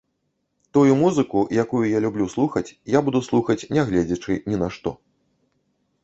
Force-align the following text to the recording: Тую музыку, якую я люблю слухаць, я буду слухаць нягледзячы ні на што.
Тую 0.75 0.93
музыку, 1.01 1.39
якую 1.63 1.81
я 1.89 1.99
люблю 2.05 2.25
слухаць, 2.35 2.65
я 2.93 2.99
буду 3.09 3.19
слухаць 3.27 3.59
нягледзячы 3.77 4.33
ні 4.49 4.57
на 4.63 4.67
што. 4.79 4.95